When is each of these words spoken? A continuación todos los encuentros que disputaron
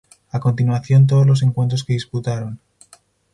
A 0.31 0.39
continuación 0.39 1.05
todos 1.05 1.27
los 1.27 1.43
encuentros 1.43 1.83
que 1.83 1.93
disputaron 1.93 2.59